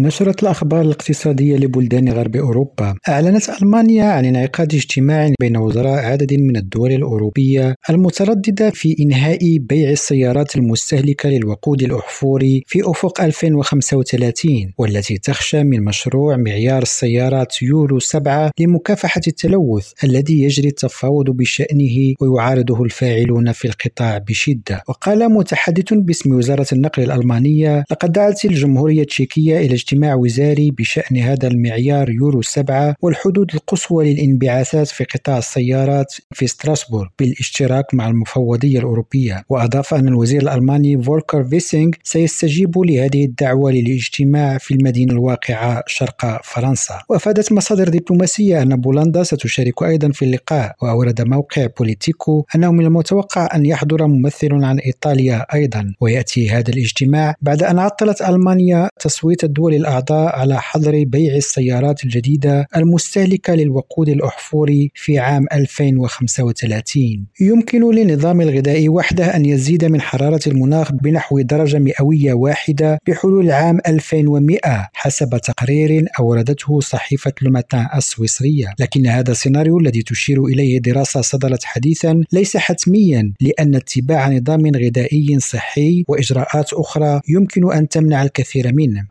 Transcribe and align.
نشرت 0.00 0.42
الأخبار 0.42 0.80
الاقتصادية 0.80 1.56
لبلدان 1.56 2.08
غرب 2.08 2.36
أوروبا. 2.36 2.94
أعلنت 3.08 3.48
ألمانيا 3.62 4.04
عن 4.04 4.24
انعقاد 4.24 4.74
اجتماع 4.74 5.32
بين 5.40 5.56
وزراء 5.56 6.04
عدد 6.04 6.34
من 6.34 6.56
الدول 6.56 6.92
الأوروبية 6.92 7.74
المترددة 7.90 8.70
في 8.70 8.96
إنهاء 9.00 9.58
بيع 9.58 9.90
السيارات 9.90 10.56
المستهلكة 10.56 11.28
للوقود 11.28 11.82
الأحفوري 11.82 12.62
في 12.66 12.80
أفق 12.84 13.20
2035 13.20 14.72
والتي 14.78 15.18
تخشى 15.18 15.64
من 15.64 15.84
مشروع 15.84 16.36
معيار 16.36 16.82
السيارات 16.82 17.62
يورو 17.62 17.98
7 17.98 18.50
لمكافحة 18.60 19.20
التلوث 19.26 19.92
الذي 20.04 20.42
يجري 20.42 20.68
التفاوض 20.68 21.30
بشأنه 21.30 22.14
ويعارضه 22.20 22.82
الفاعلون 22.82 23.52
في 23.52 23.68
القطاع 23.68 24.18
بشدة. 24.18 24.82
وقال 24.88 25.32
متحدث 25.32 25.92
باسم 25.92 26.34
وزارة 26.34 26.66
النقل 26.72 27.02
الألمانية 27.02 27.84
لقد 27.90 28.12
دعت 28.12 28.44
الجمهورية 28.44 29.00
التشيكية 29.00 29.58
إلى 29.58 29.74
اجتماع 29.88 30.14
وزاري 30.14 30.70
بشأن 30.70 31.16
هذا 31.16 31.48
المعيار 31.48 32.10
يورو 32.10 32.42
7 32.42 32.94
والحدود 33.02 33.50
القصوى 33.54 34.14
للانبعاثات 34.14 34.88
في 34.88 35.04
قطاع 35.04 35.38
السيارات 35.38 36.14
في 36.32 36.46
ستراسبورغ 36.46 37.06
بالاشتراك 37.18 37.94
مع 37.94 38.08
المفوضية 38.08 38.78
الأوروبية. 38.78 39.44
وأضاف 39.48 39.94
أن 39.94 40.08
الوزير 40.08 40.42
الألماني 40.42 41.02
فولكر 41.02 41.44
فيسينغ 41.44 41.90
سيستجيب 42.02 42.78
لهذه 42.78 43.24
الدعوة 43.24 43.70
للاجتماع 43.70 44.58
في 44.58 44.74
المدينة 44.74 45.12
الواقعة 45.12 45.82
شرق 45.86 46.40
فرنسا. 46.44 46.98
وأفادت 47.08 47.52
مصادر 47.52 47.88
دبلوماسية 47.88 48.62
أن 48.62 48.76
بولندا 48.76 49.22
ستشارك 49.22 49.82
أيضا 49.82 50.10
في 50.10 50.24
اللقاء. 50.24 50.74
وأورد 50.82 51.22
موقع 51.22 51.66
بوليتيكو 51.78 52.44
أنه 52.54 52.72
من 52.72 52.84
المتوقع 52.84 53.48
أن 53.54 53.66
يحضر 53.66 54.06
ممثل 54.06 54.64
عن 54.64 54.78
إيطاليا 54.78 55.46
أيضا. 55.54 55.94
ويأتي 56.00 56.50
هذا 56.50 56.70
الاجتماع 56.70 57.34
بعد 57.42 57.62
أن 57.62 57.78
عطلت 57.78 58.22
ألمانيا 58.22 58.88
تصويت 59.00 59.44
الدول 59.44 59.77
الأعضاء 59.78 60.36
على 60.36 60.60
حظر 60.60 61.04
بيع 61.04 61.34
السيارات 61.34 62.04
الجديدة 62.04 62.66
المستهلكة 62.76 63.54
للوقود 63.54 64.08
الأحفوري 64.08 64.90
في 64.94 65.18
عام 65.18 65.46
2035 65.52 67.26
يمكن 67.40 67.94
للنظام 67.94 68.40
الغذائي 68.40 68.88
وحده 68.88 69.36
أن 69.36 69.46
يزيد 69.46 69.84
من 69.84 70.00
حرارة 70.00 70.40
المناخ 70.46 70.92
بنحو 70.92 71.40
درجة 71.40 71.78
مئوية 71.78 72.32
واحدة 72.32 72.98
بحلول 73.06 73.44
العام 73.44 73.78
2100 73.86 74.88
حسب 74.92 75.38
تقرير 75.44 76.04
أوردته 76.20 76.80
صحيفة 76.80 77.32
لوماتان 77.42 77.86
السويسرية. 77.96 78.74
لكن 78.78 79.06
هذا 79.06 79.30
السيناريو 79.32 79.78
الذي 79.78 80.02
تشير 80.02 80.44
إليه 80.44 80.78
دراسة 80.78 81.20
صدرت 81.20 81.64
حديثا 81.64 82.22
ليس 82.32 82.56
حتميا 82.56 83.32
لأن 83.40 83.74
اتباع 83.74 84.28
نظام 84.28 84.66
غذائي 84.66 85.38
صحي 85.38 86.04
وإجراءات 86.08 86.72
أخرى 86.72 87.20
يمكن 87.28 87.72
أن 87.72 87.88
تمنع 87.88 88.22
الكثير 88.22 88.72
منه. 88.74 89.06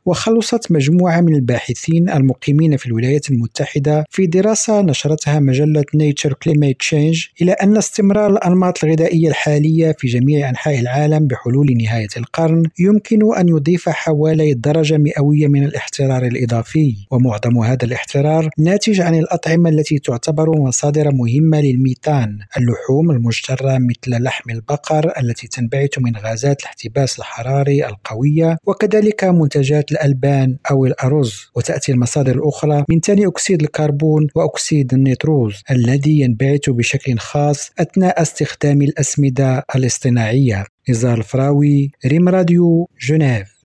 وخلصت 0.54 0.72
مجموعة 0.72 1.22
من 1.22 1.36
الباحثين 1.36 2.10
المقيمين 2.10 2.78
في 2.78 2.86
الولايات 2.86 3.32
المتحدة 3.32 4.06
في 4.10 4.26
دراسة 4.28 4.82
نشرتها 4.82 5.40
مجلة 5.40 5.86
نيتشر 5.96 6.34
كليميت 6.34 6.80
تشينج 6.80 7.26
إلى 7.42 7.52
أن 7.52 7.78
استمرار 7.78 8.32
الأنماط 8.32 8.84
الغذائية 8.84 9.30
الحالية 9.30 9.96
في 9.98 10.08
جميع 10.08 10.50
أنحاء 10.50 10.80
العالم 10.80 11.28
بحلول 11.28 11.78
نهاية 11.84 12.08
القرن 12.18 12.64
يمكن 12.80 13.36
أن 13.36 13.50
يضيف 13.50 13.90
حوالي 13.90 14.54
درجة 14.54 14.98
مئوية 14.98 15.48
من 15.48 15.64
الاحترار 15.64 16.26
الإضافي 16.26 16.96
ومعظم 17.12 17.58
هذا 17.58 17.86
الاحترار 17.86 18.50
ناتج 18.58 19.02
عن 19.02 19.16
الأطعمة 19.16 19.70
التي 19.70 20.00
تعتبر 20.00 20.60
مصادر 20.60 21.12
مهمة 21.12 21.62
للميثان 21.62 22.40
اللحوم 22.58 23.12
المجترة 23.12 23.78
مثل 23.78 24.24
لحم 24.24 24.50
البقر 24.50 25.12
التي 25.20 25.48
تنبعث 25.48 25.90
من 26.00 26.18
غازات 26.18 26.62
الاحتباس 26.62 27.20
الحراري 27.20 27.88
القوية 27.88 28.58
وكذلك 28.66 29.24
منتجات 29.24 29.92
الألبان 29.92 30.37
أو 30.72 30.86
الأرز 30.86 31.52
وتأتي 31.56 31.92
المصادر 31.92 32.36
الأخرى 32.36 32.86
من 32.90 33.00
ثاني 33.00 33.28
أكسيد 33.28 33.62
الكربون 33.62 34.28
وأكسيد 34.36 34.94
النيتروز 34.94 35.64
الذي 35.72 36.20
ينبعث 36.20 36.70
بشكل 36.70 37.18
خاص 37.18 37.72
أثناء 37.80 38.22
استخدام 38.22 38.82
الأسمدة 38.82 39.64
الاصطناعية. 39.76 40.66
نزار 40.90 41.18
الفراوي 41.18 41.92
ريم 42.06 42.30
راديو 42.30 42.90
جنيف. 43.02 43.57